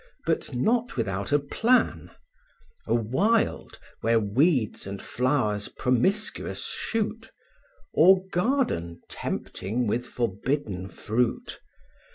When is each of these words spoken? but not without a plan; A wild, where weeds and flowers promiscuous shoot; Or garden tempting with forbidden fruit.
but 0.25 0.51
not 0.55 0.97
without 0.97 1.31
a 1.31 1.37
plan; 1.37 2.09
A 2.87 2.95
wild, 2.95 3.77
where 3.99 4.19
weeds 4.19 4.87
and 4.87 4.99
flowers 4.99 5.67
promiscuous 5.67 6.65
shoot; 6.65 7.31
Or 7.93 8.25
garden 8.33 9.01
tempting 9.09 9.85
with 9.85 10.07
forbidden 10.07 10.89
fruit. 10.89 11.59